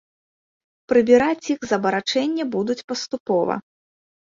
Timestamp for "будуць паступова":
2.57-3.61